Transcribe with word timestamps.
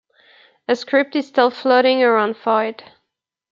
A 0.67 0.75
script 0.75 1.15
is 1.15 1.27
still 1.27 1.51
floating 1.51 2.01
around 2.01 2.35
for 2.35 2.65
it. 2.65 2.81